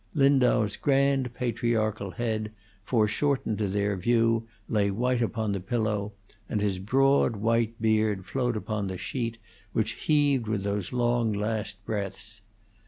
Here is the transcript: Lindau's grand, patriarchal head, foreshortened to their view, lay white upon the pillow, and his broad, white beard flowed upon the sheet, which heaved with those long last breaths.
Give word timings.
Lindau's 0.15 0.77
grand, 0.77 1.31
patriarchal 1.35 2.09
head, 2.09 2.51
foreshortened 2.83 3.59
to 3.59 3.67
their 3.67 3.95
view, 3.95 4.43
lay 4.67 4.89
white 4.89 5.21
upon 5.21 5.51
the 5.51 5.59
pillow, 5.59 6.11
and 6.49 6.59
his 6.59 6.79
broad, 6.79 7.35
white 7.35 7.79
beard 7.79 8.25
flowed 8.25 8.57
upon 8.57 8.87
the 8.87 8.97
sheet, 8.97 9.37
which 9.73 9.91
heaved 9.91 10.47
with 10.47 10.63
those 10.63 10.91
long 10.91 11.31
last 11.31 11.85
breaths. 11.85 12.41